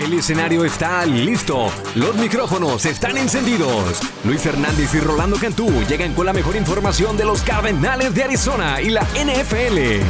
[0.00, 1.70] El escenario está listo.
[1.94, 4.00] Los micrófonos están encendidos.
[4.24, 8.80] Luis Fernández y Rolando Cantú llegan con la mejor información de los Cardenales de Arizona
[8.80, 10.00] y la NFL.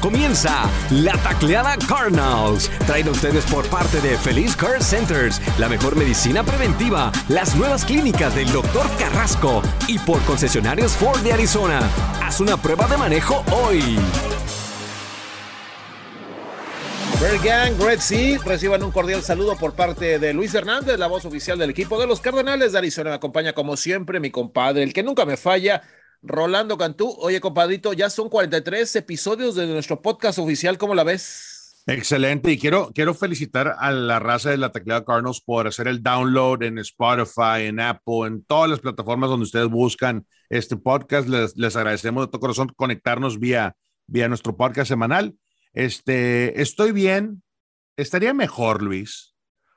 [0.00, 5.96] Comienza la tacleada Cardinals, traído a ustedes por parte de Feliz Care Centers, la mejor
[5.96, 8.86] medicina preventiva, las nuevas clínicas del Dr.
[8.96, 11.80] Carrasco y por concesionarios Ford de Arizona.
[12.22, 13.98] Haz una prueba de manejo hoy.
[17.28, 21.24] Bird Gang, Red Sea, reciban un cordial saludo por parte de Luis Hernández, la voz
[21.24, 23.10] oficial del equipo de los Cardenales de Arizona.
[23.10, 25.82] Me acompaña como siempre mi compadre, el que nunca me falla,
[26.22, 27.16] Rolando Cantú.
[27.18, 30.78] Oye, compadrito, ya son 43 episodios de nuestro podcast oficial.
[30.78, 31.82] ¿Cómo la ves?
[31.88, 32.52] Excelente.
[32.52, 36.62] Y quiero, quiero felicitar a la raza de la teclada Cardinals por hacer el download
[36.62, 41.28] en Spotify, en Apple, en todas las plataformas donde ustedes buscan este podcast.
[41.28, 43.74] Les, les agradecemos de todo corazón conectarnos vía,
[44.06, 45.34] vía nuestro podcast semanal.
[45.76, 47.42] Este, estoy bien.
[47.98, 49.34] Estaría mejor, Luis,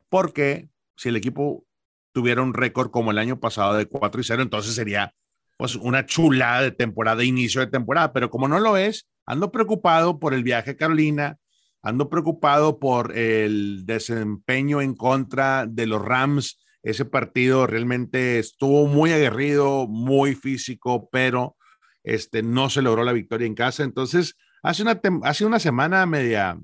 [0.07, 1.65] porque si el equipo
[2.13, 5.13] tuviera un récord como el año pasado de 4 y 0, entonces sería
[5.57, 10.19] pues una chulada de temporada, inicio de temporada, pero como no lo es, ando preocupado
[10.19, 11.37] por el viaje a Carolina,
[11.81, 16.63] ando preocupado por el desempeño en contra de los Rams.
[16.81, 21.57] Ese partido realmente estuvo muy aguerrido, muy físico, pero
[22.05, 23.83] este, no se logró la victoria en casa.
[23.83, 26.59] Entonces, hace una, hace una semana media,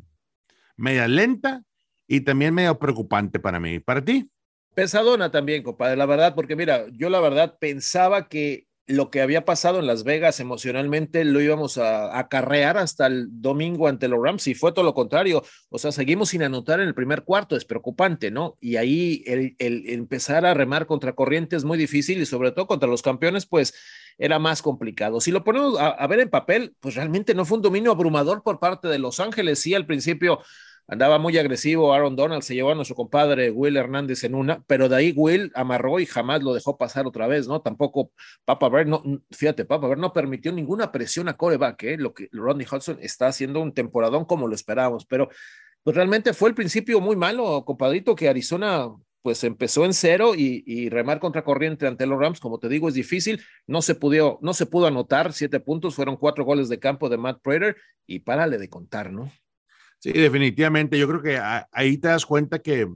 [0.76, 1.64] media lenta
[2.08, 3.80] y también medio preocupante para mí.
[3.80, 4.30] ¿Para ti?
[4.74, 9.46] Pesadona también, compadre, la verdad, porque mira, yo la verdad pensaba que lo que había
[9.46, 14.48] pasado en Las Vegas emocionalmente lo íbamos a acarrear hasta el domingo ante los Rams
[14.48, 15.44] y fue todo lo contrario.
[15.70, 18.58] O sea, seguimos sin anotar en el primer cuarto, es preocupante, ¿no?
[18.62, 22.68] Y ahí el, el empezar a remar contra corriente es muy difícil y sobre todo
[22.68, 23.74] contra los campeones, pues
[24.18, 25.20] era más complicado.
[25.20, 28.60] Si lo ponemos a, ver en papel, pues realmente no fue un dominio abrumador por
[28.60, 29.60] parte de Los Ángeles.
[29.60, 30.40] Sí, al principio
[30.88, 34.88] andaba muy agresivo Aaron Donald, se llevó a nuestro compadre Will Hernández en una, pero
[34.88, 37.62] de ahí Will amarró y jamás lo dejó pasar otra vez, ¿no?
[37.62, 38.12] Tampoco
[38.46, 41.98] Papa Bear, no, fíjate, Papa Bear no permitió ninguna presión a coreback, ¿eh?
[41.98, 45.30] Lo que Rodney Hudson está haciendo un temporadón como lo esperábamos, pero
[45.84, 48.88] pues realmente fue el principio muy malo, compadrito, que Arizona
[49.26, 52.90] pues empezó en cero y, y, remar contra corriente ante los Rams, como te digo,
[52.90, 53.42] es difícil.
[53.66, 57.18] No se pudo, no se pudo anotar siete puntos, fueron cuatro goles de campo de
[57.18, 57.76] Matt Prater
[58.06, 59.32] y párale de contar, ¿no?
[59.98, 61.00] Sí, definitivamente.
[61.00, 61.42] Yo creo que
[61.72, 62.88] ahí te das cuenta que,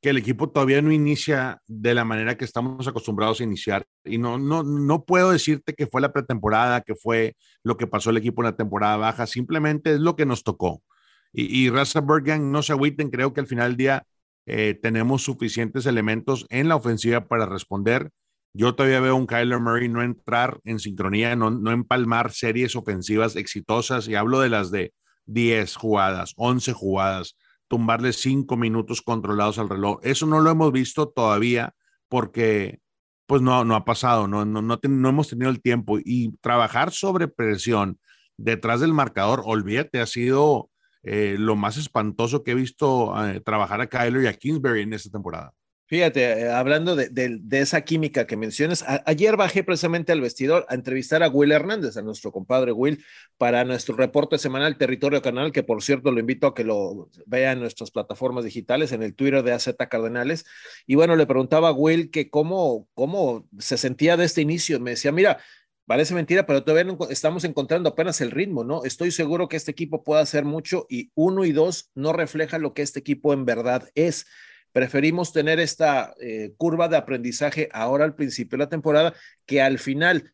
[0.00, 3.84] que el equipo todavía no inicia de la manera que estamos acostumbrados a iniciar.
[4.04, 8.10] Y no, no, no puedo decirte que fue la pretemporada, que fue lo que pasó
[8.10, 10.84] el equipo en la temporada baja, simplemente es lo que nos tocó.
[11.32, 14.06] Y, y Raza Bergen, no se agüiten, creo que al final del día
[14.46, 18.10] eh, tenemos suficientes elementos en la ofensiva para responder.
[18.52, 22.76] Yo todavía veo a un Kyler Murray no entrar en sincronía, no, no empalmar series
[22.76, 24.92] ofensivas exitosas, y hablo de las de
[25.26, 27.36] 10 jugadas, 11 jugadas,
[27.68, 29.98] tumbarle 5 minutos controlados al reloj.
[30.02, 31.74] Eso no lo hemos visto todavía
[32.08, 32.80] porque
[33.26, 36.92] pues no, no ha pasado, no, no, no, no hemos tenido el tiempo y trabajar
[36.92, 37.98] sobre presión
[38.36, 40.70] detrás del marcador, olvídate, ha sido
[41.04, 44.94] eh, lo más espantoso que he visto eh, trabajar a Kyler y a Kingsbury en
[44.94, 45.52] esta temporada.
[45.86, 50.22] Fíjate, eh, hablando de, de, de, esa química que mencionas, a, ayer bajé precisamente al
[50.22, 53.04] vestidor a entrevistar a Will Hernández, a nuestro compadre Will,
[53.36, 57.52] para nuestro reporte semanal Territorio Canal, que por cierto lo invito a que lo vea
[57.52, 60.46] en nuestras plataformas digitales, en el Twitter de AZ Cardenales.
[60.86, 64.80] Y bueno, le preguntaba a Will que cómo, cómo se sentía de este inicio.
[64.80, 65.38] Me decía, mira,
[65.86, 68.84] Parece mentira, pero todavía no estamos encontrando apenas el ritmo, ¿no?
[68.84, 72.72] Estoy seguro que este equipo puede hacer mucho y uno y dos no refleja lo
[72.72, 74.26] que este equipo en verdad es.
[74.72, 79.14] Preferimos tener esta eh, curva de aprendizaje ahora al principio de la temporada
[79.46, 80.32] que al final.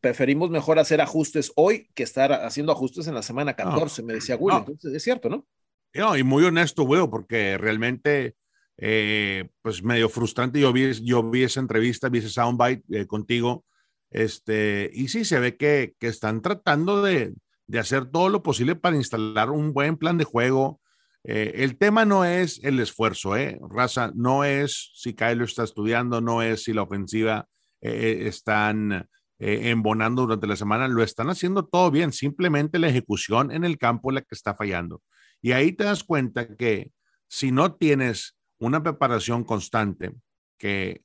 [0.00, 4.14] preferimos mejor hacer ajustes hoy que estar haciendo ajustes en la semana 14, no, me
[4.14, 4.54] decía Will.
[4.54, 4.58] No.
[4.60, 5.46] Entonces, es cierto, ¿no?
[5.94, 8.36] No, y muy honesto, Will, porque realmente,
[8.76, 10.60] eh, pues medio frustrante.
[10.60, 13.64] Yo vi, yo vi esa entrevista, vi ese soundbite eh, contigo.
[14.12, 17.34] Este, y sí, se ve que, que están tratando de,
[17.66, 20.80] de, hacer todo lo posible para instalar un buen plan de juego,
[21.24, 23.58] eh, el tema no es el esfuerzo, ¿eh?
[23.70, 27.46] Raza, no es si Kyler está estudiando, no es si la ofensiva
[27.80, 33.52] eh, están eh, embonando durante la semana, lo están haciendo todo bien, simplemente la ejecución
[33.52, 35.00] en el campo es la que está fallando.
[35.40, 36.90] Y ahí te das cuenta que
[37.28, 40.12] si no tienes una preparación constante,
[40.58, 41.02] que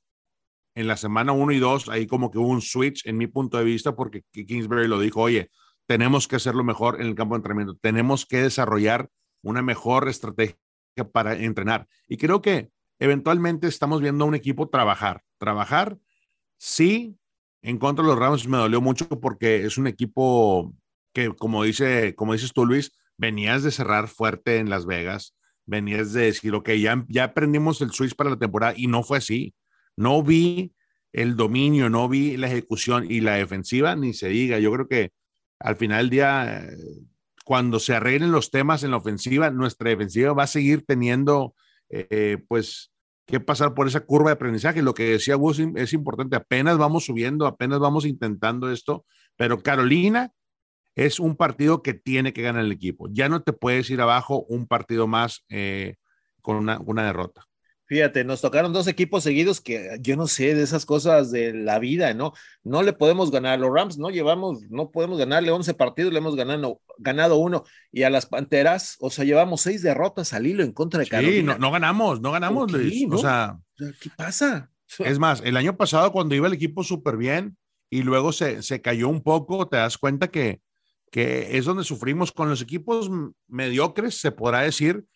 [0.78, 3.58] en la semana 1 y 2, ahí como que hubo un switch en mi punto
[3.58, 5.50] de vista, porque Kingsbury lo dijo, oye,
[5.86, 9.10] tenemos que hacerlo mejor en el campo de entrenamiento, tenemos que desarrollar
[9.42, 10.56] una mejor estrategia
[11.10, 11.88] para entrenar.
[12.06, 12.70] Y creo que
[13.00, 15.98] eventualmente estamos viendo a un equipo trabajar, trabajar,
[16.58, 17.18] sí,
[17.60, 20.72] en contra de los Rams me dolió mucho porque es un equipo
[21.12, 25.34] que, como, dice, como dices tú, Luis, venías de cerrar fuerte en Las Vegas,
[25.66, 29.18] venías de decir, ok, ya, ya aprendimos el switch para la temporada y no fue
[29.18, 29.56] así.
[29.98, 30.72] No vi
[31.12, 34.60] el dominio, no vi la ejecución y la defensiva, ni se diga.
[34.60, 35.10] Yo creo que
[35.58, 36.68] al final del día,
[37.44, 41.54] cuando se arreglen los temas en la ofensiva, nuestra defensiva va a seguir teniendo,
[41.88, 42.92] eh, pues,
[43.26, 44.82] que pasar por esa curva de aprendizaje.
[44.82, 49.04] Lo que decía Gus es importante, apenas vamos subiendo, apenas vamos intentando esto,
[49.36, 50.32] pero Carolina
[50.94, 53.08] es un partido que tiene que ganar el equipo.
[53.10, 55.96] Ya no te puedes ir abajo un partido más eh,
[56.40, 57.47] con una derrota.
[57.88, 61.78] Fíjate, nos tocaron dos equipos seguidos que yo no sé de esas cosas de la
[61.78, 62.34] vida, ¿no?
[62.62, 66.18] No le podemos ganar a los Rams, no llevamos, no podemos ganarle 11 partidos, le
[66.18, 67.64] hemos ganado, ganado uno.
[67.90, 71.54] Y a las Panteras, o sea, llevamos seis derrotas al hilo en contra de Carolina.
[71.54, 73.06] Sí, no, no ganamos, no ganamos, Luis.
[73.10, 74.70] O sea, ¿qué pasa?
[74.98, 77.56] Es más, el año pasado cuando iba el equipo súper bien
[77.88, 80.60] y luego se, se cayó un poco, te das cuenta que,
[81.10, 83.10] que es donde sufrimos con los equipos
[83.46, 85.06] mediocres, se podrá decir,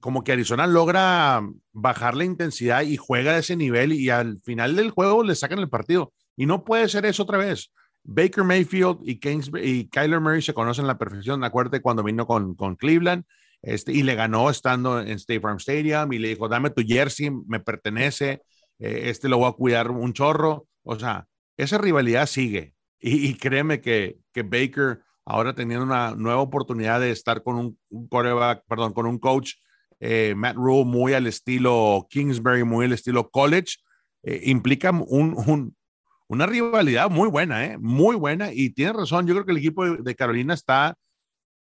[0.00, 1.42] como que Arizona logra
[1.72, 5.58] bajar la intensidad y juega a ese nivel y al final del juego le sacan
[5.58, 6.12] el partido.
[6.36, 7.72] Y no puede ser eso otra vez.
[8.02, 9.20] Baker Mayfield y,
[9.62, 11.44] y Kyler Murray se conocen a la perfección.
[11.44, 13.24] Acuérdate cuando vino con, con Cleveland
[13.62, 17.30] este, y le ganó estando en State Farm Stadium y le dijo, dame tu jersey,
[17.46, 18.42] me pertenece,
[18.78, 20.66] eh, este lo voy a cuidar un chorro.
[20.82, 21.26] O sea,
[21.56, 22.74] esa rivalidad sigue.
[23.02, 28.08] Y, créeme que, que Baker, ahora teniendo una nueva oportunidad de estar con un, un
[28.08, 29.54] perdón, con un coach
[30.00, 33.76] eh, Matt Rule muy al estilo Kingsbury, muy al estilo college,
[34.22, 35.74] eh, implica un,
[36.26, 37.78] una rivalidad muy buena, ¿eh?
[37.78, 38.52] muy buena.
[38.52, 40.96] Y tiene razón, yo creo que el equipo de, Carolina está,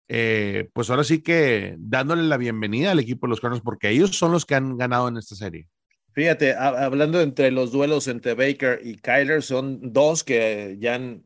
[0.07, 4.31] pues ahora sí que dándole la bienvenida al equipo de los Cardinals, porque ellos son
[4.31, 5.67] los que han ganado en esta serie.
[6.13, 11.23] Fíjate, hablando entre los duelos entre Baker y Kyler, son dos que ya han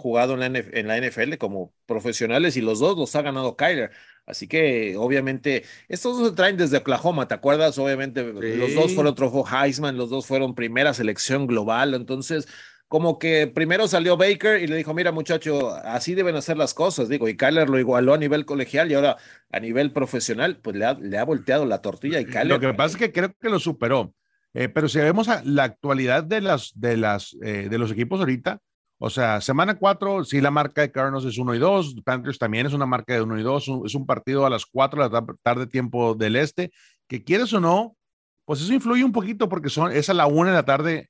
[0.00, 3.90] jugado en la, en la NFL como profesionales y los dos los ha ganado Kyler.
[4.26, 7.78] Así que obviamente estos dos se traen desde Oklahoma, ¿te acuerdas?
[7.78, 12.48] Obviamente los dos fueron trofeo Heisman, los dos fueron primera selección global, entonces
[12.90, 17.08] como que primero salió Baker y le dijo, mira muchacho, así deben hacer las cosas,
[17.08, 19.16] digo, y Kyler lo igualó a nivel colegial y ahora
[19.52, 22.48] a nivel profesional, pues le ha, le ha volteado la tortilla y Kyler...
[22.48, 24.12] Lo que pasa es que creo que lo superó,
[24.54, 28.60] eh, pero si vemos la actualidad de, las, de, las, eh, de los equipos ahorita,
[29.02, 32.66] o sea, semana 4, sí, la marca de Cardinals es 1 y 2, Panthers también
[32.66, 35.26] es una marca de 1 y 2, es un partido a las 4 de la
[35.42, 36.70] tarde, tiempo del este,
[37.08, 37.96] que quieres o no,
[38.44, 41.08] pues eso influye un poquito porque son, es a la 1 de la tarde,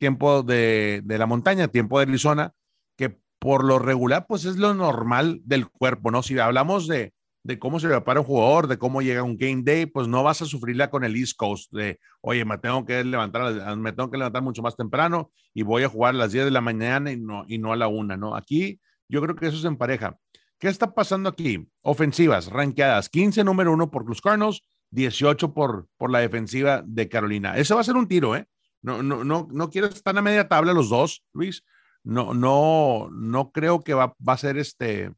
[0.00, 2.54] tiempo de, de la montaña, tiempo de Arizona,
[2.96, 6.24] que por lo regular, pues es lo normal del cuerpo, ¿no?
[6.24, 7.12] Si hablamos de,
[7.48, 10.42] de cómo se prepara un jugador, de cómo llega un game day, pues no vas
[10.42, 11.72] a sufrirla con el East Coast,
[12.20, 15.88] oye, me tengo que levantar, me tengo que levantar mucho más temprano y voy a
[15.88, 18.36] jugar a las 10 de la mañana y no, y no a la una, ¿no?
[18.36, 18.78] Aquí
[19.08, 20.18] yo creo que eso es en pareja.
[20.58, 21.66] ¿Qué está pasando aquí?
[21.80, 24.60] Ofensivas, ranqueadas, 15 número uno por los Cardinals,
[24.90, 27.56] 18 por, por la defensiva de Carolina.
[27.56, 28.46] Eso va a ser un tiro, ¿eh?
[28.82, 31.64] No, no, no, no quiero estar a media tabla los dos, Luis.
[32.04, 35.12] No, no, no creo que va a ser este,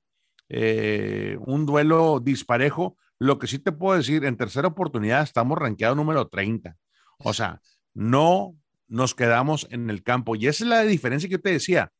[0.51, 2.97] eh, un duelo disparejo.
[3.19, 6.77] Lo que sí te puedo decir, en tercera oportunidad estamos rankeados número 30.
[7.19, 7.61] O sea,
[7.95, 8.57] no
[8.89, 10.35] nos quedamos en el campo.
[10.35, 11.93] Y esa es la diferencia que yo te decía.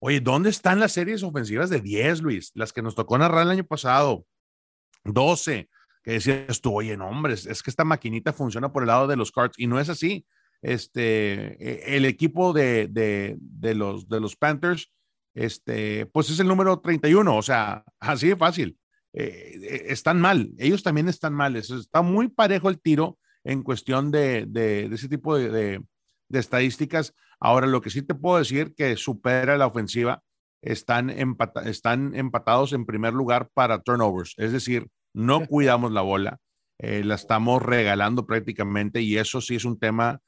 [0.00, 2.50] Oye, ¿dónde están las series ofensivas de 10, Luis?
[2.54, 4.24] Las que nos tocó narrar el año pasado.
[5.04, 5.68] 12,
[6.02, 9.32] que decías tú, oye, no, es que esta maquinita funciona por el lado de los
[9.32, 10.24] cards y no es así.
[10.62, 14.90] Este, e, el equipo de, de los, de los Panthers
[15.34, 18.78] este, pues es el número 31, o sea, así de fácil.
[19.12, 24.10] Eh, eh, están mal, ellos también están mal, está muy parejo el tiro en cuestión
[24.10, 27.14] de, de, ese tipo de, de, estadísticas.
[27.40, 30.22] Ahora, lo que sí te puedo decir que supera la ofensiva,
[30.60, 31.08] están,
[31.64, 36.38] están empatados en primer lugar para turnovers, es decir, no cuidamos la bola,
[36.78, 40.20] eh, la estamos regalando prácticamente y eso sí es un tema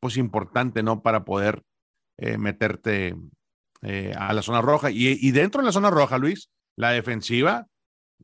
[0.00, 1.02] pues importante, ¿no?
[1.02, 1.62] Para poder
[2.38, 3.14] meterte
[3.84, 4.90] eh, a la zona roja.
[4.90, 7.66] Y, dentro de la zona roja, Luis, la defensiva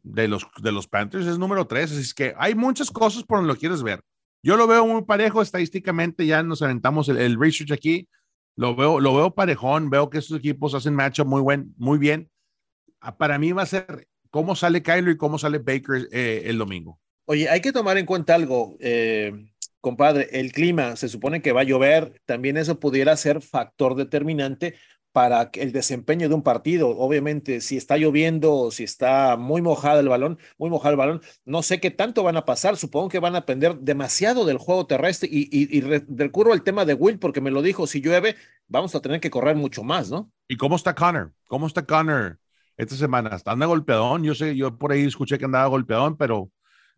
[0.03, 1.93] de los, de los Panthers es número tres.
[1.93, 4.01] Así es que hay muchas cosas por donde lo quieres ver.
[4.43, 8.09] Yo lo veo muy parejo estadísticamente, ya nos aventamos el, research aquí.
[8.57, 12.31] Lo veo, lo veo parejón, veo que estos equipos hacen matchup muy, buen, muy bien.
[13.01, 16.59] Ah, para mí va a ser cómo sale Kyler y cómo sale Baker eh, el
[16.59, 16.99] domingo.
[17.27, 19.33] Oye, hay que tomar en cuenta algo, eh,
[19.81, 24.75] compadre, el clima, se supone que va a llover, también eso pudiera ser factor determinante
[25.13, 26.89] para el desempeño de un partido.
[26.91, 31.63] Obviamente, si está lloviendo, si está muy mojado el balón, muy mojado el balón, no
[31.63, 32.77] sé qué tanto van a pasar.
[32.77, 36.95] Supongo que van a depender demasiado del juego terrestre y, y, recurro al tema de
[36.95, 38.37] Will porque me lo dijo, si llueve,
[38.69, 40.31] vamos a tener que correr mucho más, ¿no?
[40.49, 41.33] ¿Y cómo está Connor?
[41.47, 42.39] ¿Cómo está Connor
[42.77, 43.37] esta semana?
[43.45, 44.23] ¿Anda golpeadón?
[44.23, 46.51] Yo sé, yo por ahí escuché que andaba golpeadón, pero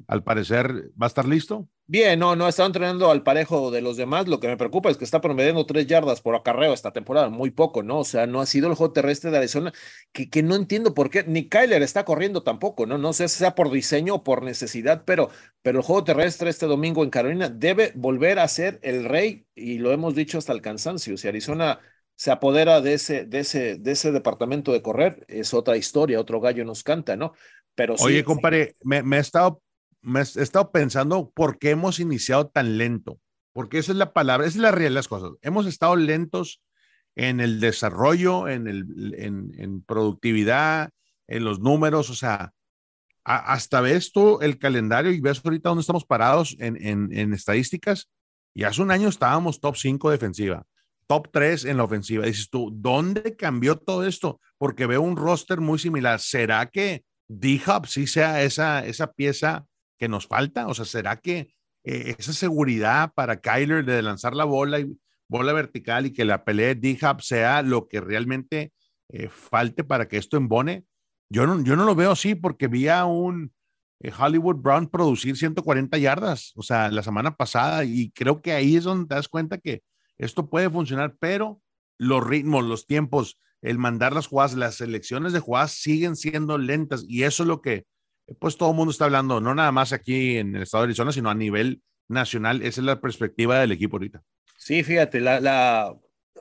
[0.08, 1.68] al parecer va a estar listo.
[1.86, 4.26] Bien, no, no está entrenando al parejo de los demás.
[4.28, 7.50] Lo que me preocupa es que está promediando tres yardas por acarreo esta temporada, muy
[7.50, 7.98] poco, ¿no?
[7.98, 9.72] O sea, no ha sido el juego terrestre de Arizona,
[10.12, 11.24] que, que no entiendo por qué.
[11.24, 12.98] Ni Kyler está corriendo tampoco, ¿no?
[12.98, 15.28] No sé si sea por diseño o por necesidad, pero,
[15.60, 19.78] pero el juego terrestre este domingo en Carolina debe volver a ser el rey, y
[19.78, 21.16] lo hemos dicho hasta el cansancio.
[21.16, 21.80] Si Arizona
[22.14, 26.40] se apodera de ese, de ese, de ese departamento de correr, es otra historia, otro
[26.40, 27.34] gallo nos canta, ¿no?
[27.74, 29.60] Pero Oye, compadre, me, me he estado
[30.02, 33.20] me he estado pensando por qué hemos iniciado tan lento,
[33.52, 35.30] porque esa es la palabra, esa es la realidad de las cosas.
[35.42, 36.60] Hemos estado lentos
[37.14, 40.90] en el desarrollo, en, el, en, productividad,
[41.28, 42.52] en los números, o sea,
[43.24, 46.76] hasta ves tú el calendario y ves ahorita dónde estamos parados en,
[47.12, 48.10] en, estadísticas.
[48.54, 50.64] Y hace un año estábamos top 5 defensiva,
[51.06, 52.26] top 3 en la ofensiva.
[52.26, 54.40] Dices tú, ¿dónde cambió todo esto?
[54.58, 56.18] Porque veo un roster muy similar.
[56.18, 59.66] ¿Será que D-Hub sí sea esa, esa pieza
[60.02, 60.66] que nos falta?
[60.66, 61.54] O sea, ¿será que
[61.84, 66.44] eh, esa seguridad para Kyler de lanzar la bola y bola vertical y que la
[66.44, 68.72] pelea de D-Hub sea lo que realmente
[69.10, 70.84] eh, falte para que esto embone?
[71.30, 73.52] Yo no, yo no lo veo así porque vi a un
[74.00, 78.74] eh, Hollywood Brown producir 140 yardas, o sea, la semana pasada y creo que ahí
[78.74, 79.84] es donde te das cuenta que
[80.18, 81.62] esto puede funcionar, pero
[81.96, 87.04] los ritmos, los tiempos, el mandar las jugadas, las selecciones de jugadas siguen siendo lentas
[87.06, 87.86] y eso es lo que
[88.38, 91.12] pues todo el mundo está hablando, no nada más aquí en el estado de Arizona,
[91.12, 92.62] sino a nivel nacional.
[92.62, 94.22] Esa es la perspectiva del equipo ahorita.
[94.56, 95.94] Sí, fíjate, la, la,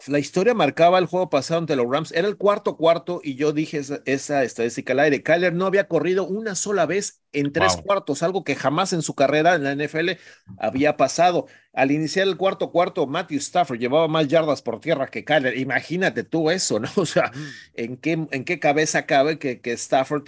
[0.08, 2.12] la historia marcaba el juego pasado ante los Rams.
[2.12, 5.24] Era el cuarto cuarto y yo dije esa, estadística al aire.
[5.24, 9.15] Kyler no había corrido una sola vez en tres cuartos, algo que jamás en su
[9.15, 10.12] carrera en la NFL
[10.58, 11.48] había pasado.
[11.74, 15.58] Al iniciar el cuarto cuarto, Matthew Stafford llevaba más yardas por tierra que Kyler.
[15.58, 16.89] Imagínate tú eso, ¿no?
[16.96, 17.31] O sea,
[17.74, 20.24] ¿en qué, en qué cabeza cabe que, que Stafford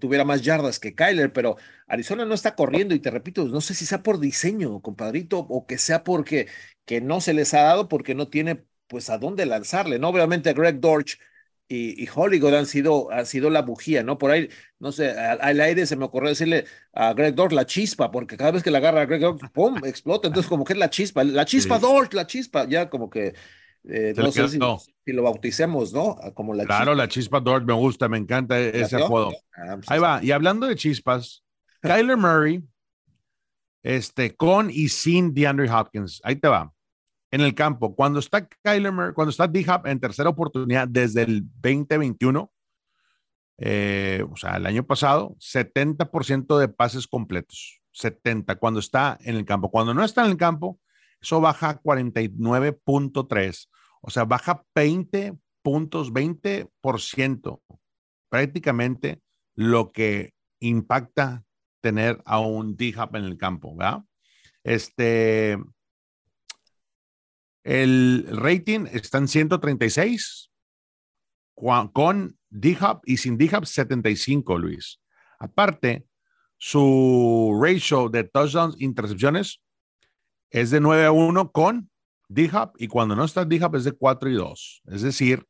[0.00, 1.32] tuviera más yardas que Kyler?
[1.32, 1.56] Pero
[1.88, 5.66] Arizona no está corriendo y te repito, no sé si sea por diseño, compadrito, o
[5.66, 6.48] que sea porque
[6.84, 10.08] que no se les ha dado porque no tiene pues a dónde lanzarle, ¿no?
[10.08, 11.18] Obviamente Greg Dorch
[11.68, 14.18] y, y Hollywood han sido, han sido la bujía, ¿no?
[14.18, 18.10] Por ahí, no sé, al, aire se me ocurrió decirle a Greg Dorch la chispa,
[18.10, 20.78] porque cada vez que la agarra a Greg Dorch, ¡pum!, explota, entonces como que es
[20.78, 23.34] la chispa, la chispa Dorch, la chispa, ya como que...
[23.88, 26.16] Eh, no sé si, lo bauticemos, ¿no?
[26.34, 29.30] Como la claro, la chispa Dorch me gusta, me encanta ese apodo.
[29.56, 31.44] Ah, pues ahí va, y hablando de chispas,
[31.82, 32.64] Kyler Murray,
[33.84, 36.72] este, con y sin DeAndre Hopkins, ahí te va
[37.30, 37.94] en el campo.
[37.94, 42.52] Cuando está Kyler cuando está D-Hop en tercera oportunidad desde el 2021,
[43.58, 47.80] eh, o sea, el año pasado, 70% de pases completos.
[47.92, 49.70] 70 cuando está en el campo.
[49.70, 50.78] Cuando no está en el campo,
[51.20, 53.68] eso baja a 49.3.
[54.02, 57.60] O sea, baja 20 puntos, 20%.
[58.28, 59.22] Prácticamente
[59.54, 61.44] lo que impacta
[61.80, 64.02] tener a un D-Hop en el campo, ¿verdad?
[64.62, 65.58] Este,
[67.66, 70.52] el rating está en 136
[71.52, 75.00] con D-Hub y sin D-Hub 75, Luis.
[75.40, 76.06] Aparte,
[76.58, 79.62] su ratio de touchdowns intercepciones
[80.50, 81.90] es de 9 a 1 con
[82.28, 84.82] D-Hub y cuando no está D-Hub es de 4 y 2.
[84.86, 85.44] Es decir,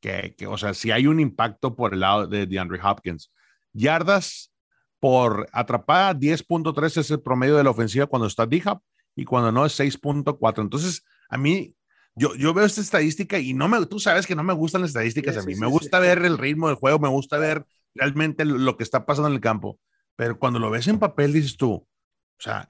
[0.00, 3.30] que, o sea, si hay un impacto por el lado de DeAndre Hopkins.
[3.74, 4.50] Yardas
[4.98, 8.80] por atrapada, 10.3 es el promedio de la ofensiva cuando está D-Hub
[9.14, 10.62] y cuando no es 6.4.
[10.62, 11.74] Entonces, a mí,
[12.14, 14.90] yo, yo veo esta estadística y no me, tú sabes que no me gustan las
[14.90, 15.54] estadísticas a mí.
[15.54, 19.28] me gusta ver el ritmo del juego, me gusta ver realmente lo que está pasando
[19.28, 19.78] en el campo.
[20.16, 21.86] Pero cuando lo ves en papel, dices tú, o
[22.36, 22.68] sea,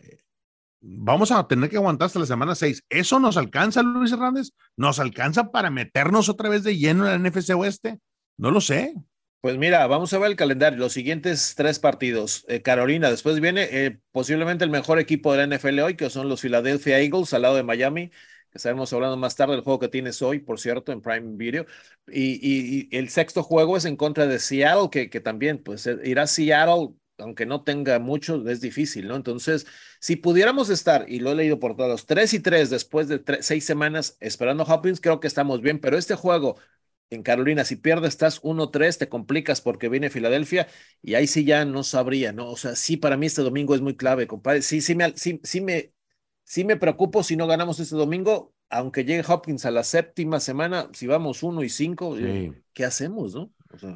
[0.80, 2.84] vamos a tener que aguantar hasta la semana 6.
[2.88, 4.50] ¿Eso nos alcanza, Luis Hernández?
[4.76, 7.98] ¿Nos alcanza para meternos otra vez de lleno en la NFC Oeste?
[8.36, 8.94] No lo sé.
[9.40, 10.78] Pues mira, vamos a ver el calendario.
[10.78, 12.44] Los siguientes tres partidos.
[12.46, 16.28] Eh, Carolina, después viene eh, posiblemente el mejor equipo de la NFL hoy, que son
[16.28, 18.10] los Philadelphia Eagles al lado de Miami
[18.50, 21.66] que estaremos hablando más tarde del juego que tienes hoy, por cierto, en Prime Video.
[22.08, 26.18] Y, el sexto juego es en contra de Seattle, que, que también, pues, eh, ir
[26.18, 29.16] a Seattle, aunque no tenga mucho, es difícil, ¿no?
[29.16, 29.66] Entonces,
[30.00, 33.64] si pudiéramos estar, y lo he leído por todos, tres y tres después de seis
[33.64, 36.56] semanas esperando Hopkins, creo que estamos bien, pero este juego
[37.10, 40.68] en Carolina, si pierdes, estás 1-3, te complicas porque viene Filadelfia
[41.02, 42.50] y ahí sí ya no sabría, ¿no?
[42.50, 44.62] O sea, sí, para mí este domingo es muy clave, compadre.
[44.62, 45.92] Sí, sí me, sí, sí me
[46.50, 50.88] Sí me preocupo si no ganamos este domingo, aunque llegue Hopkins a la séptima semana,
[50.92, 53.52] si vamos uno y cinco, eh, ¿qué hacemos, no?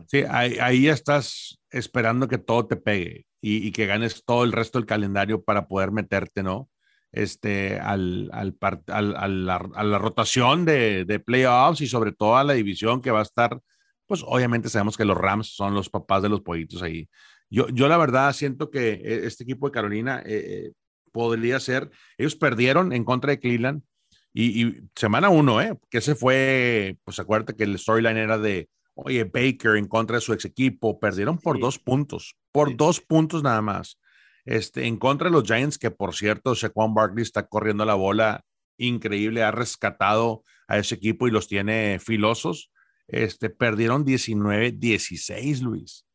[0.06, 4.86] sí, ahí, estás esperando que todo te pegue y, que ganes todo el resto del
[4.86, 6.68] calendario para poder meterte, ¿no?
[7.10, 8.56] Este, al, al,
[8.86, 13.24] a la rotación de, de, playoffs y sobre todo a la división que va a
[13.24, 13.60] estar,
[14.06, 17.08] pues obviamente sabemos que los Rams son los papás de los pollitos ahí.
[17.50, 20.70] yo, yo la verdad siento que eh, este equipo de Carolina eh,
[21.14, 23.82] podría ser, ellos perdieron en contra de Cleveland
[24.34, 25.78] y, semana uno, ¿eh?
[25.88, 30.20] Que se fue, pues acuérdate que el storyline era de, oye, Baker en contra de
[30.20, 34.00] su ex equipo, perdieron por dos puntos, por dos puntos nada más.
[34.44, 38.44] Este, en contra de los Giants, que por cierto, Shaquan Barkley está corriendo la bola
[38.76, 42.72] increíble, ha rescatado a ese equipo y los tiene filosos.
[43.06, 46.06] Este, perdieron 19-16, Luis.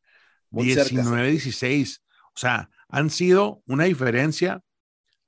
[0.50, 2.00] 19-16.
[2.34, 4.62] O sea, han sido una diferencia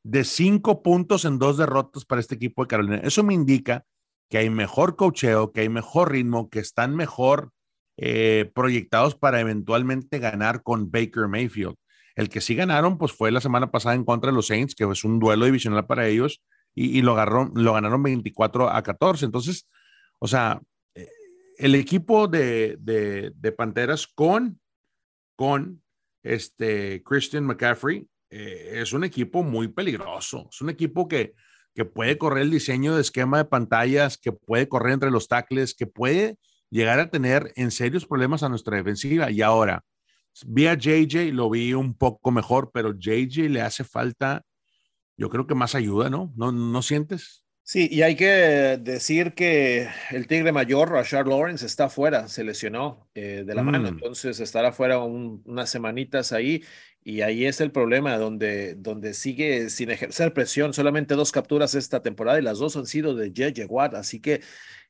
[0.04, 3.00] de cinco puntos en dos derrotas para este equipo de Carolina.
[3.04, 3.84] Eso me indica
[4.28, 7.52] que hay mejor cocheo, que hay mejor ritmo, que están mejor
[7.98, 11.76] eh, proyectados para eventualmente ganar con Baker Mayfield.
[12.14, 14.84] El que sí ganaron, pues fue la semana pasada en contra de los Saints, que
[14.84, 16.42] es un duelo divisional para ellos,
[16.74, 19.26] y, lo, agarró, lo ganaron 24 a 14.
[19.26, 19.68] Entonces,
[20.18, 20.62] o sea,
[20.94, 21.08] eh,
[21.58, 24.60] el equipo de, de, Panteras con,
[25.36, 25.82] con
[26.22, 30.48] este Christian McCaffrey eh, es un equipo muy peligroso.
[30.50, 31.34] Es un equipo que,
[31.74, 35.74] que puede correr el diseño de esquema de pantallas, que puede correr entre los tackles,
[35.74, 36.38] que puede
[36.70, 39.30] llegar a tener en serios problemas a nuestra defensiva.
[39.30, 39.84] Y ahora,
[40.46, 44.42] vi a JJ, lo vi un poco mejor, pero JJ le hace falta,
[45.18, 46.32] yo creo que más ayuda, ¿no?
[46.34, 47.44] ¿No, no sientes?
[47.64, 53.08] Sí, y hay que decir que el Tigre Mayor, Rashard Lawrence, está fuera, se lesionó
[53.14, 53.86] eh, de la mano, mm.
[53.86, 56.64] entonces estará fuera unas semanitas ahí
[57.04, 60.72] y ahí es el problema, donde, donde sigue sin ejercer presión.
[60.72, 63.66] Solamente dos capturas esta temporada y las dos han sido de J.J.
[63.66, 63.94] Watt.
[63.94, 64.40] Así que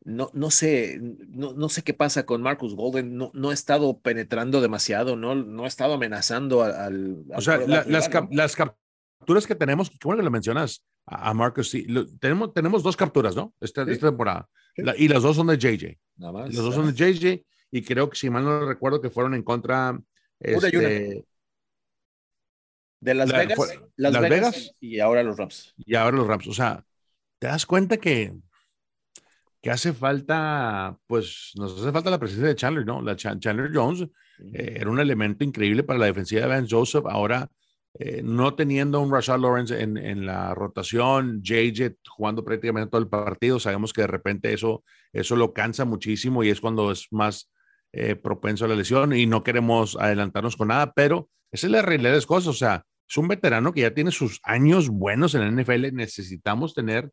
[0.05, 3.17] no, no sé, no, no, sé qué pasa con Marcus Golden.
[3.17, 7.25] No, no ha estado penetrando demasiado, no, no ha estado amenazando al.
[7.35, 7.87] o sea, las,
[8.31, 11.71] las capturas que tenemos, qué bueno que lo mencionas a, Marcus.
[11.71, 11.87] Sí,
[12.21, 13.55] tenemos, tenemos dos capturas, ¿no?
[13.61, 14.49] Esta, esta temporada.
[14.97, 15.99] y las dos son de JJ.
[16.17, 16.55] Nada más.
[16.55, 17.45] Las dos son de JJ.
[17.71, 19.99] Y creo que, si mal no recuerdo, que fueron en contra.
[20.39, 21.25] Este,
[23.03, 23.59] de Las Vegas,
[23.97, 25.75] Las, Vegas, y ahora los Rams.
[25.77, 26.47] Y ahora los Rams.
[26.47, 26.85] O sea,
[27.41, 28.33] te das cuenta que,
[29.61, 33.03] que hace falta, pues nos hace falta la presencia de Chandler, ¿no?
[33.03, 34.03] La Chandler Jones
[34.55, 37.05] eh, era un elemento increíble para la defensiva de Van Joseph.
[37.09, 37.51] Ahora,
[37.99, 43.09] eh, no teniendo un Rashad Lawrence en, en, la rotación, JJ jugando prácticamente todo el
[43.09, 47.51] partido, sabemos que de repente eso, eso lo cansa muchísimo y es cuando es más
[47.93, 51.83] eh, propenso a la lesión y no queremos adelantarnos con nada, pero esa es la
[51.83, 52.47] realidad de las cosas.
[52.47, 55.93] O sea, es un veterano que ya tiene sus años buenos en la NFL.
[55.93, 57.11] Necesitamos tener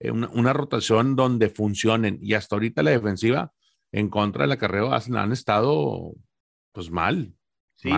[0.00, 2.18] eh, una, rotación donde funcionen.
[2.22, 3.52] Y hasta ahorita la defensiva
[3.92, 6.14] en contra de la carrera han, estado
[6.72, 7.34] pues mal.
[7.76, 7.90] Sí,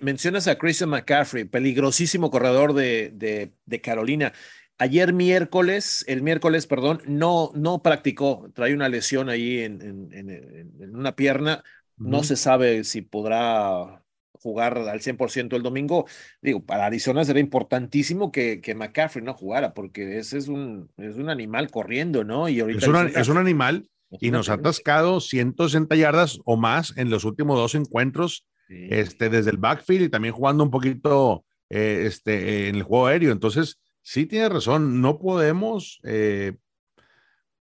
[0.00, 4.32] mencionas a Christian McCaffrey, peligrosísimo corredor de, de, Carolina.
[4.76, 11.16] Ayer miércoles, el miércoles, perdón, no, no practicó, trae una lesión ahí en, en, una
[11.16, 11.62] pierna.
[11.96, 14.01] No se sabe si podrá
[14.40, 16.06] jugar al 100% el domingo,
[16.40, 21.16] digo, para Arizona sería importantísimo que, que McCaffrey no jugara, porque ese es un, es
[21.16, 22.48] un animal corriendo, ¿no?
[22.48, 23.88] Y ahorita es, un animal
[24.20, 29.50] y nos ha atascado 160 yardas o más en los últimos dos encuentros, este, desde
[29.50, 33.32] el backfield y también jugando un poquito eh, este, en el juego aéreo.
[33.32, 36.54] Entonces, sí tiene razón, no podemos eh,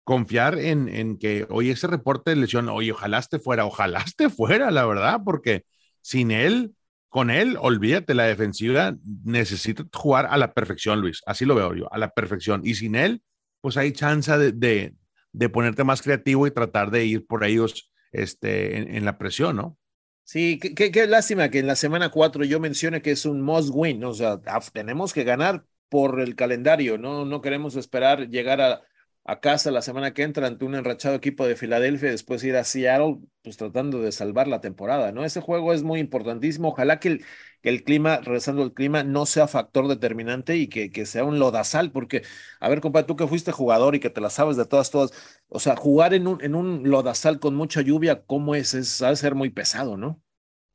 [0.04, 4.30] confiar en, en, que, oye, ese reporte de lesión, oye, ojalá esté fuera, ojalá esté
[4.30, 5.64] fuera, la verdad, porque
[6.00, 6.74] sin él,
[7.08, 11.22] con él, olvídate, la defensiva necesita jugar a la perfección, Luis.
[11.26, 12.60] Así lo veo yo, a la perfección.
[12.64, 13.22] Y sin él,
[13.60, 14.94] pues hay chance de,
[15.32, 19.78] de, ponerte más creativo y tratar de ir por ellos este, en, la presión, ¿no?
[20.24, 24.04] Sí, qué, lástima que en la semana 4 yo mencione que es un must win,
[24.04, 24.38] o sea,
[24.72, 28.82] tenemos que ganar por el calendario, no, no queremos esperar llegar a,
[29.24, 32.64] a casa la semana que entra ante un enrachado equipo de Filadelfia, después ir a
[32.64, 35.24] Seattle, pues tratando de salvar la temporada, ¿no?
[35.24, 36.68] Ese juego es muy importantísimo.
[36.68, 37.24] Ojalá que el,
[37.62, 41.92] el clima, regresando al clima, no sea factor determinante y que, que sea un lodazal,
[41.92, 42.22] porque,
[42.60, 45.12] a ver, compadre, tú que fuiste jugador y que te la sabes de todas, todas,
[45.48, 48.74] o sea, jugar en un, en un lodazal con mucha lluvia, ¿cómo es?
[48.74, 50.22] Es, ha de ser muy pesado, ¿no?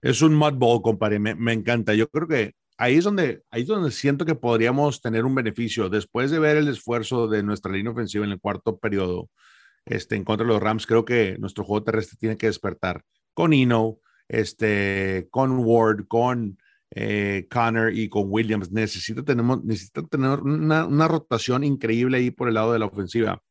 [0.02, 1.94] Es un mud ball, compadre, me, me encanta.
[1.94, 5.90] Yo creo que ahí es donde, ahí es donde siento que podríamos tener un beneficio.
[5.90, 9.30] Después de ver el esfuerzo de nuestra línea ofensiva en el cuarto periodo
[9.86, 13.54] este, en contra de los Rams, creo que nuestro juego terrestre tiene que despertar con
[13.54, 16.58] Eno, este, con Ward, con
[16.92, 18.72] eh, Connor y con Williams.
[18.72, 23.42] Necesita, tenemos, necesita tener una, una, rotación increíble ahí por el lado de la ofensiva.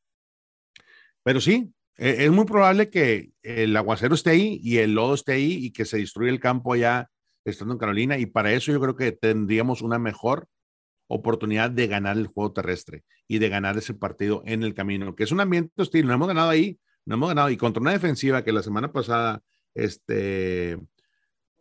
[1.24, 5.32] Pero sí, e, es muy probable que el aguacero esté ahí y el lodo esté
[5.32, 7.10] ahí y que se destruya el campo allá
[7.44, 10.48] estando en Carolina y para eso yo creo que tendríamos una mejor
[11.08, 15.24] oportunidad de ganar el juego terrestre y de ganar ese partido en el camino, que
[15.24, 18.44] es un ambiente hostil, no hemos ganado ahí, no hemos ganado y contra una defensiva
[18.44, 19.42] que la semana pasada
[19.74, 20.78] este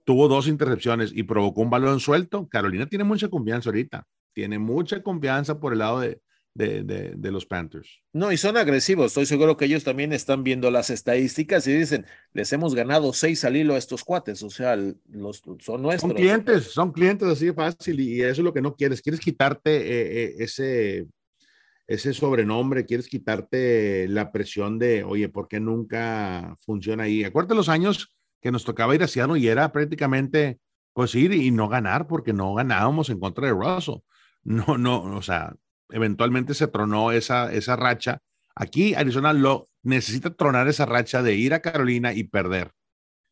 [0.05, 2.47] tuvo dos intercepciones y provocó un balón suelto.
[2.49, 6.21] Carolina tiene mucha confianza ahorita, tiene mucha confianza por el lado de,
[6.53, 8.01] de, los Panthers.
[8.13, 9.07] No, y son agresivos.
[9.07, 13.43] Estoy seguro que ellos también están viendo las estadísticas y dicen, les hemos ganado seis
[13.45, 14.43] al hilo a estos cuates.
[14.43, 16.09] O sea, los, son nuestros.
[16.09, 19.01] Son clientes, son clientes así de fácil y eso es lo que no quieres.
[19.01, 21.07] Quieres quitarte eh, eh, ese,
[21.87, 27.23] ese sobrenombre, quieres quitarte la presión de, oye, ¿por qué nunca funciona ahí?
[27.23, 30.59] Acuérdate los años que nos tocaba ir a Seattle y era prácticamente,
[30.93, 33.99] pues ir y no ganar porque no ganábamos en contra de Russell.
[34.43, 35.53] No, no, o sea,
[35.91, 38.19] eventualmente se tronó esa, esa racha.
[38.55, 42.71] Aquí Arizona lo necesita tronar esa racha de ir a Carolina y perder.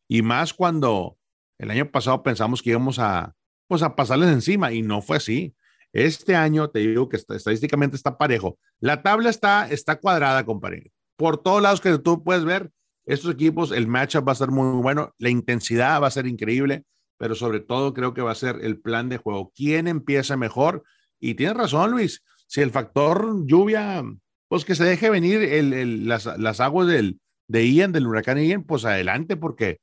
[0.08, 1.18] Y más cuando
[1.58, 3.34] el año pasado pensamos que íbamos a,
[3.68, 5.54] pues a pasarles encima y no fue así.
[5.92, 8.58] Este año te digo que estadísticamente está parejo.
[8.78, 10.92] La tabla está, está cuadrada, compadre.
[11.16, 12.70] Por todos lados que tú puedes ver,
[13.04, 16.84] estos equipos, el matchup va a ser muy bueno, la intensidad va a ser increíble,
[17.18, 19.52] pero sobre todo creo que va a ser el plan de juego.
[19.54, 20.84] ¿Quién empieza mejor?
[21.18, 24.02] Y tienes razón, Luis si el factor lluvia,
[24.48, 28.64] pues que se deje venir el, las, las, aguas del, de Ian, del huracán Ian,
[28.64, 29.78] pues adelante, porque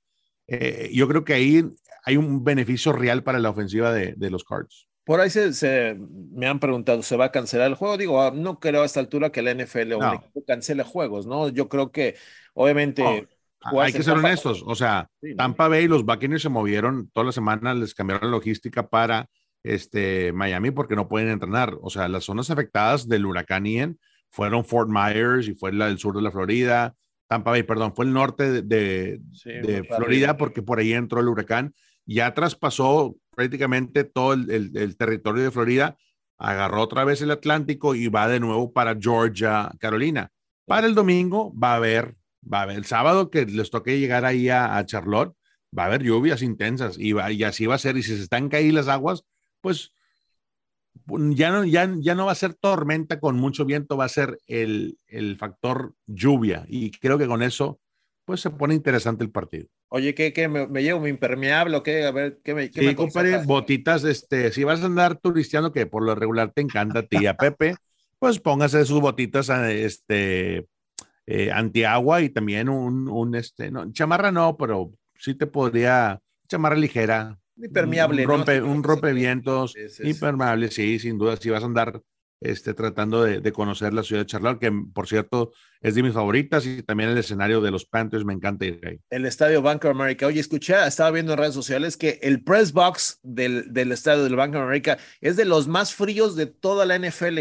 [0.47, 1.65] eh, yo creo que ahí
[2.03, 4.89] hay un beneficio real para la ofensiva de, de los Cards.
[5.05, 7.95] Por ahí se, me han preguntado, ¿se va a cancelar el juego?
[7.95, 11.47] Digo, ah, no creo a esta altura que la NFL o cancele juegos, ¿no?
[11.47, 12.15] Yo creo que,
[12.53, 13.29] obviamente...
[13.61, 17.31] hay que ser honestos, o sea, Tampa Bay y los Buccaneers se movieron toda la
[17.31, 19.29] semana, les cambiaron la logística para
[19.63, 21.77] este, Miami porque no pueden entrenar.
[21.81, 25.99] O sea, las zonas afectadas del huracán Ian fueron Fort Myers y fue la del
[25.99, 26.95] sur de la Florida,
[27.27, 29.19] Tampa Bay, perdón, fue el norte de,
[29.95, 31.73] Florida porque por ahí entró el huracán.
[32.05, 35.97] Ya traspasó prácticamente todo el, territorio de Florida,
[36.37, 40.31] agarró otra vez el Atlántico y va de nuevo para Georgia, Carolina.
[40.65, 42.15] Para el domingo va a haber,
[42.51, 45.35] va a haber el sábado que les toque llegar ahí a, Charlotte,
[45.77, 47.97] va a haber lluvias intensas y, y así va a ser.
[47.97, 49.23] Y si se están cayendo las aguas,
[49.67, 49.91] pues
[51.05, 54.39] ya no, ya, ya no va a ser tormenta con mucho viento, va a ser
[54.47, 54.97] el,
[55.37, 56.65] factor lluvia.
[56.67, 57.79] Y creo que con eso,
[58.25, 59.67] pues se pone interesante el partido.
[59.89, 62.05] Oye, ¿qué, qué me, llevo mi impermeable o qué?
[62.05, 65.85] A ver, ¿qué me, qué sí, compadre, botitas, este, si vas a andar turisteando, que
[65.85, 67.75] por lo regular te encanta a ti a Pepe,
[68.19, 70.67] pues póngase sus botitas, este,
[71.25, 76.75] eh, antiagua y también un, un, este, no, chamarra no, pero sí te podría, chamarra
[76.75, 78.23] ligera, Impermeable.
[78.23, 81.37] Un, rompe, un rompevientos, impermeable, sí, sin duda.
[81.37, 82.01] Si vas a andar
[82.39, 86.65] este, tratando de, conocer la ciudad de Charlotte, que por cierto es de mis favoritas
[86.65, 88.99] y también el escenario de los Panthers me encanta ir ahí.
[89.09, 90.27] El estadio Bank of America.
[90.27, 94.35] Oye, escuché, estaba viendo en redes sociales que el press box del, del estadio del
[94.35, 97.39] Bank of America es de los más fríos de toda la NFL.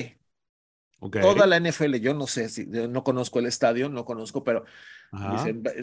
[0.98, 4.64] Toda la NFL, yo no sé si no conozco el estadio, no conozco, pero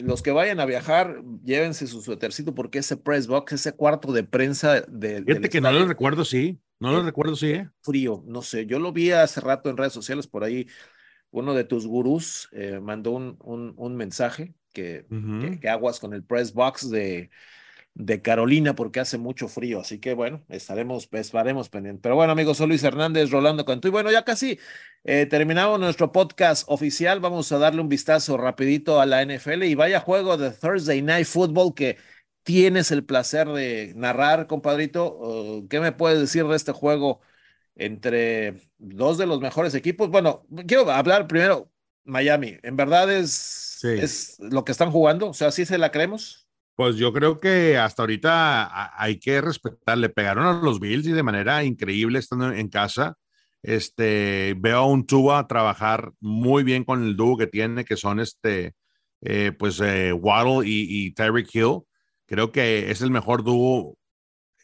[0.02, 4.24] los que vayan a viajar, llévense su suétercito porque ese press box, ese cuarto de
[4.24, 5.24] prensa de.
[5.24, 6.60] Fíjate que no lo recuerdo, sí.
[6.80, 7.52] No lo recuerdo, sí.
[7.52, 7.70] ¿eh?
[7.82, 8.66] Frío, no sé.
[8.66, 10.68] Yo lo vi hace rato en redes sociales por ahí.
[11.32, 15.06] Uno de tus gurús eh, mandó un, un, mensaje que,
[15.62, 17.32] que, aguas con el press box de,
[17.96, 19.80] de Carolina porque hace mucho frío.
[19.80, 22.02] Así que bueno, estaremos, estaremos pendientes.
[22.02, 23.90] Pero bueno, amigos, soy Luis Hernández, Rolando Cantú.
[23.90, 24.60] Y bueno, ya casi
[25.04, 27.20] eh, terminamos nuestro podcast oficial.
[27.20, 31.28] Vamos a darle un vistazo rapidito a la NFL y vaya juego de Thursday Night
[31.28, 31.98] Football que
[32.44, 35.66] tienes el placer de narrar, compadrito.
[35.70, 37.22] ¿Qué me puedes decir de este juego
[37.76, 40.10] entre dos de los mejores equipos?
[40.10, 41.72] Bueno, quiero hablar primero
[42.06, 42.58] Miami.
[42.64, 45.30] ¿En verdad es, es lo que están jugando?
[45.30, 46.43] O sea, ¿sí se la creemos?
[46.76, 49.98] Pues yo creo que hasta ahorita hay que respetar.
[49.98, 53.16] Le pegaron a los Bills y de manera increíble estando en casa.
[53.62, 58.20] Este, veo a un Tua trabajar muy bien con el dúo que tiene, que son
[58.20, 58.74] este,
[59.22, 61.82] eh, pues eh, Waddle y, Tyreek Hill.
[62.26, 63.98] Creo que es el mejor dúo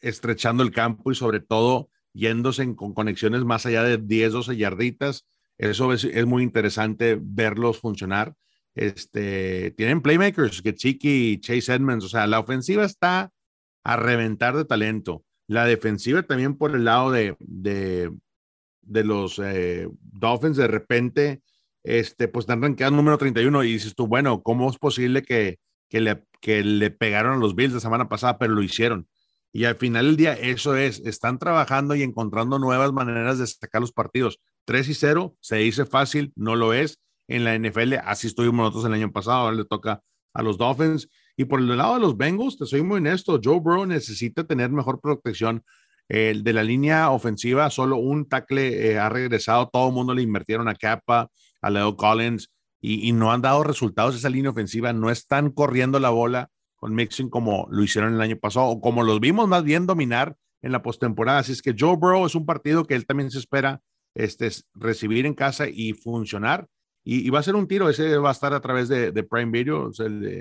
[0.01, 5.27] estrechando el campo y sobre todo yéndose con conexiones más allá de 10, 12 yarditas.
[5.57, 8.33] Eso es, es muy interesante verlos funcionar.
[8.75, 13.31] Este, tienen playmakers, que Chiqui, Chase Edmonds, o sea, la ofensiva está
[13.83, 15.23] a reventar de talento.
[15.47, 18.11] La defensiva también por el lado de, de,
[18.81, 21.41] de los eh, Dolphins, de repente,
[21.83, 26.01] este, pues están rankeados número 31 y dices tú, bueno, ¿cómo es posible que, que,
[26.01, 29.07] le, que le pegaron a los Bills la semana pasada, pero lo hicieron?
[29.51, 33.81] Y al final del día, eso es, están trabajando y encontrando nuevas maneras de sacar
[33.81, 34.39] los partidos.
[34.65, 37.93] 3 y 0, se dice fácil, no lo es en la NFL.
[38.03, 40.01] Así estuvimos nosotros el año pasado, ahora le toca
[40.33, 41.07] a los Dolphins.
[41.37, 44.69] Y por el lado de los Bengals, te soy muy honesto, Joe Burrow necesita tener
[44.71, 45.63] mejor protección.
[46.09, 50.23] El de la línea ofensiva, solo un tackle eh, ha regresado, todo el mundo le
[50.23, 51.29] invirtieron a Capa,
[51.61, 56.09] a Leo Collins, y, no han dado resultados esa línea ofensiva, no están corriendo la
[56.11, 59.85] bola con Mixon como lo hicieron el año pasado, o como los vimos más bien
[59.85, 61.39] dominar en la postemporada.
[61.39, 63.81] Así es que Joe Burrow es un partido que él también se espera
[64.15, 66.67] este, recibir en casa y funcionar.
[67.11, 69.89] Y, va a ser un tiro, ese va a estar a través de, Prime Video,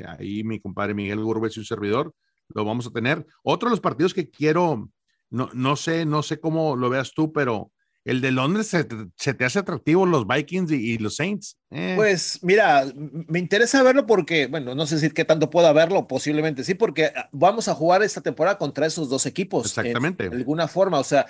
[0.06, 2.12] ahí mi compadre Miguel Gurbes y un servidor,
[2.48, 3.24] lo vamos a tener.
[3.42, 4.90] Otro de los partidos que quiero,
[5.30, 7.72] no, no sé, no sé cómo lo veas tú, pero
[8.04, 11.56] el de Londres se, te hace atractivo los Vikings y, los Saints.
[11.70, 11.94] Eh.
[11.96, 16.64] Pues mira, me interesa verlo porque, bueno, no sé si qué tanto pueda verlo, posiblemente
[16.64, 19.66] sí, porque ah, vamos a jugar esta temporada contra esos dos equipos.
[19.66, 20.28] Exactamente.
[20.28, 21.24] de alguna forma, o sea,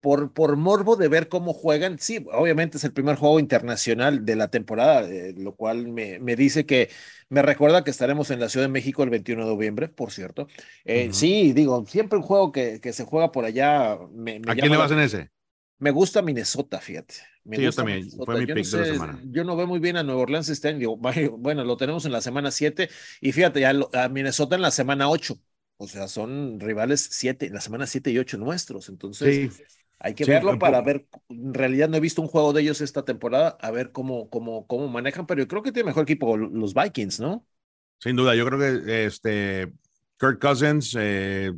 [0.00, 4.36] por, por morbo de ver cómo juegan, sí, obviamente es el primer juego internacional de
[4.36, 6.90] la temporada, eh, lo cual me, me, dice que
[7.28, 10.48] me recuerda que estaremos en la Ciudad de México el 21 de noviembre, por cierto.
[10.84, 13.98] Eh, sí, digo, siempre un juego que, que se juega por allá.
[14.12, 15.30] Me, ¿A quién le vas en ese?
[15.78, 17.14] Me gusta Minnesota, fíjate.
[17.14, 18.10] sí, yo también.
[18.10, 19.20] Fue mi pick de la semana.
[19.24, 20.96] Yo no veo muy bien a Nueva Orleans este año.
[20.96, 22.88] Bueno, lo tenemos en la semana 7
[23.20, 25.38] y fíjate, ya a Minnesota en la semana 8.
[25.78, 28.90] O sea, son rivales 7, la semana 7 y 8 nuestros.
[28.90, 29.62] Entonces,
[30.00, 31.06] hay que verlo para ver.
[31.28, 34.66] En realidad no he visto un juego de ellos esta temporada, a ver cómo, cómo,
[34.66, 37.46] cómo manejan, pero yo creo que tiene mejor equipo los Vikings, ¿no?
[37.98, 39.72] Sin duda, yo creo que este
[40.18, 41.52] Kirk Cousins eh,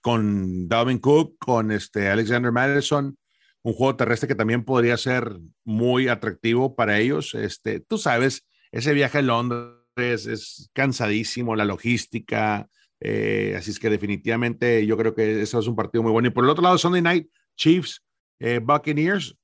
[0.00, 3.16] con Dalvin Cook, con este Alexander Madison
[3.62, 7.34] un juego terrestre que también podría ser muy atractivo para ellos.
[7.34, 12.68] Este, tú sabes, ese viaje a Londres es cansadísimo, la logística,
[13.00, 16.28] eh, así es que definitivamente yo creo que eso es un partido muy bueno.
[16.28, 17.28] Y por el otro lado, Sunday Night,
[17.60, 18.02] Chiefs,
[18.40, 19.36] eh, Buccaneers.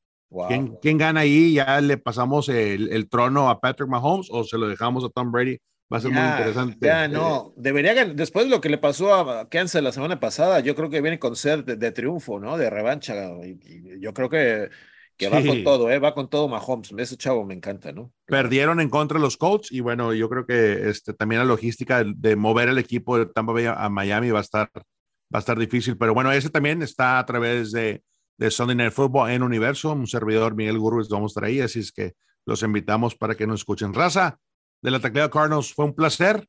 [0.82, 1.54] ¿Quién, gana ahí?
[1.54, 5.30] ¿Ya le pasamos el, el, trono a Patrick Mahomes o se lo dejamos a Tom
[5.30, 5.58] Brady?
[5.92, 6.78] Va a ser muy interesante.
[6.84, 10.74] Ya, no, debería después de lo que le pasó a Kansas la semana pasada, yo
[10.74, 12.58] creo que viene con ser de, triunfo, ¿no?
[12.58, 13.14] De revancha.
[13.44, 14.68] Y, yo creo que,
[15.16, 16.00] que va con todo, ¿eh?
[16.00, 16.92] Va con todo Mahomes.
[16.98, 18.12] Ese chavo me encanta, ¿no?
[18.26, 22.02] Perdieron en contra de los Colts y bueno, yo creo que este, también la logística
[22.04, 24.68] de, mover el equipo de Tampa Bay a Miami va a estar,
[25.34, 25.96] va a estar difícil.
[25.96, 28.02] Pero bueno, ese también está a través de,
[28.38, 29.92] de Sunday Night Football en Universo.
[29.92, 33.46] Un servidor, Miguel Gurús, vamos a estar ahí, así es que los invitamos para que
[33.46, 33.92] nos escuchen.
[33.92, 34.38] Raza,
[34.82, 35.74] de la Taclea Cardinals.
[35.74, 36.46] Fue un placer.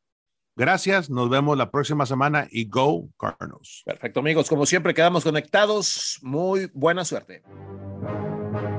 [0.55, 3.83] Gracias, nos vemos la próxima semana y Go Cardinals.
[3.85, 4.49] Perfecto, amigos.
[4.49, 6.17] Como siempre, quedamos conectados.
[6.23, 7.43] Muy buena suerte.